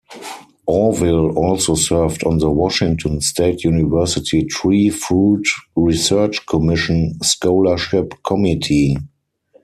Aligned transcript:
Auvil 0.67 1.37
also 1.37 1.75
served 1.75 2.23
on 2.23 2.39
the 2.39 2.49
Washington 2.49 3.21
State 3.21 3.63
University 3.63 4.43
Tree 4.45 4.89
Fruit 4.89 5.45
Research 5.75 6.43
Commission 6.47 7.19
Scholarship 7.21 8.15
Committee. 8.25 8.97